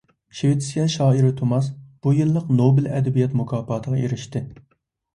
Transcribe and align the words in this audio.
شىۋېتسىيە 0.37 0.85
شائىرى 0.93 1.29
توماس 1.41 1.69
بۇ 2.07 2.15
يىللىق 2.21 2.51
نوبېل 2.57 2.91
ئەدەبىيات 2.97 3.39
مۇكاپاتىغا 3.45 4.03
ئېرىشتى. 4.05 4.47